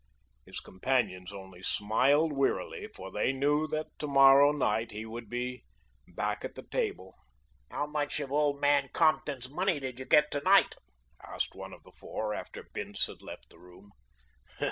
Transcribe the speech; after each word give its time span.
His 0.47 0.59
companions 0.59 1.31
only 1.31 1.61
smiled 1.61 2.33
wearily, 2.33 2.87
for 2.87 3.11
they 3.11 3.31
knew 3.31 3.67
that 3.67 3.85
to 3.99 4.07
morrow 4.07 4.51
night 4.51 4.89
he 4.89 5.05
would 5.05 5.29
be 5.29 5.63
back 6.07 6.43
at 6.43 6.55
the 6.55 6.63
table. 6.63 7.13
"How 7.69 7.85
much 7.85 8.19
of 8.19 8.31
old 8.31 8.59
man 8.59 8.89
Compton's 8.93 9.47
money 9.47 9.79
did 9.79 9.99
you 9.99 10.05
get 10.05 10.31
tonight?" 10.31 10.73
asked 11.23 11.53
one 11.53 11.71
of 11.71 11.83
the 11.83 11.91
four 11.91 12.33
after 12.33 12.63
Bince 12.73 13.05
had 13.05 13.21
left 13.21 13.49
the 13.51 13.59
room. 13.59 13.91